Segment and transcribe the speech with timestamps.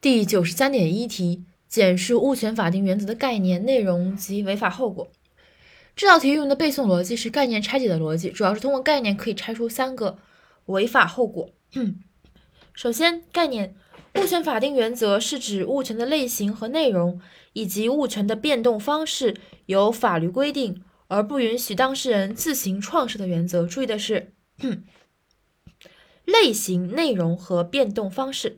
[0.00, 5.10] 第九十三点一题，简述物权法定原则的概念、内容及违法后果。
[5.94, 10.16] 这道题用的背诵逻辑是概念拆解的逻辑，主要是通过概念可以拆出三个
[10.64, 11.50] 违法后果。
[12.72, 13.74] 首先，概念
[14.14, 17.20] 物权法定原则是指物权的类型和内容
[17.52, 19.36] 以及物权的变动方式
[19.66, 23.66] 由法律规定，而不允许当事人自行创设的原则。
[23.66, 24.32] 注意的是，
[26.24, 28.56] 类型、内容和变动方式。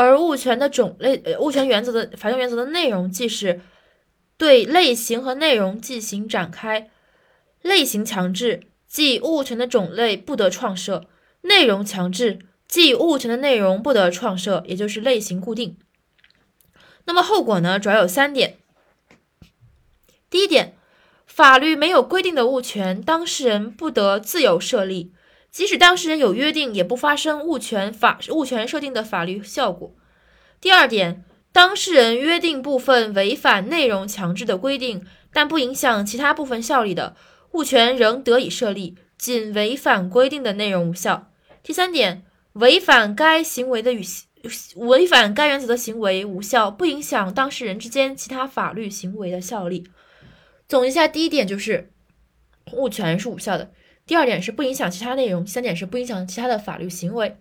[0.00, 3.60] 而物权的种类，呃，物权原则的法定原则的内容，即是
[4.38, 6.88] 对类型和内容进行展开。
[7.60, 11.02] 类型强制，即物权的种类不得创设；
[11.42, 15.76] 内容强制，即物权的内容不得创设，也就是类型固定。
[17.04, 17.78] 那么后果呢？
[17.78, 18.56] 主要有三点。
[20.30, 20.76] 第一点，
[21.26, 25.12] 法律没有规定的物权，当事人不得自由设立。
[25.50, 29.94] 即使当事人有约定，也不发生物权法物权设定的法律效果。
[30.60, 37.16] 第二点，当事人约定部分违反内容强制的规定，但不影响其他部分效力的，
[37.52, 41.32] 物权仍得以设立，仅违反规定的内容无效。
[41.62, 44.04] 第三点，违反该行为的与
[44.76, 49.90] 违反该原则的行为无效，不影响当事人之间其他法律行为的效力。
[50.68, 51.90] 总结一下，第一点就是
[52.72, 53.72] 物权是无效的。
[54.10, 57.36] 第二点是不影响其他内容，第三点是不影响其他的法律行为。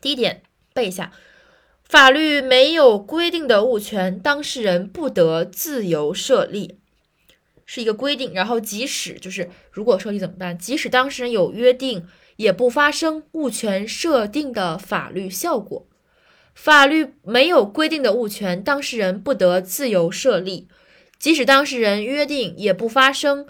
[0.00, 1.10] 第一点背一下，
[1.82, 6.78] 法律没有规定的物权，当事人不得自由设立，
[7.66, 8.32] 是一个规定。
[8.32, 10.56] 然后即使就是如果设立怎么办？
[10.56, 15.88] 即使当事人有约定，也不发生物权设定的法律效果。
[16.54, 20.68] 法律没有规定的物权，当事人不得自由设立，
[21.18, 23.48] 即使当事人约定，也不发生。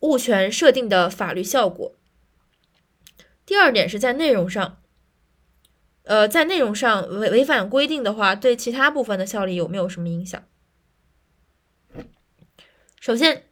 [0.00, 1.94] 物权设定的法律效果。
[3.44, 4.80] 第二点是在内容上，
[6.04, 10.42] 呃，在内容上违违反规定的话，对其他部分的效力有没有什么影响？
[13.00, 13.46] 首先，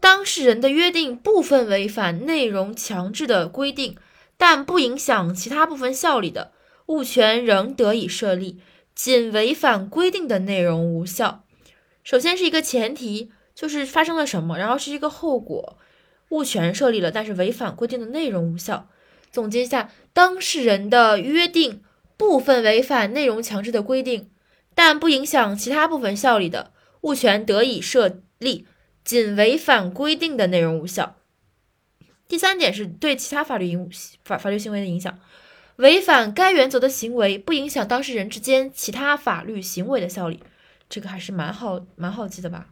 [0.00, 3.96] 当事人的约定部分违反内容强制的规定，
[4.36, 6.52] 但不影响其他部分效力的，
[6.86, 8.60] 物权仍得以设立，
[8.94, 11.44] 仅违反规定的内容无效。
[12.02, 13.30] 首先是一个前提。
[13.58, 15.78] 就是发生了什么，然后是一个后果，
[16.28, 18.88] 物权设立了，但是违反规定的内容无效。
[19.32, 21.82] 总结一下，当事人的约定
[22.16, 24.30] 部分违反内容强制的规定，
[24.76, 28.68] 但不影响其他部分效力的，物权得以设立，
[29.02, 31.16] 仅违反规定的内容无效。
[32.28, 33.90] 第三点是对其他法律影
[34.24, 35.18] 法法律行为的影响，
[35.78, 40.44] 违反该原则的行为不影响当事人之间其他法律行为的效力，
[40.88, 42.68] 这个还是蛮好蛮好记的吧。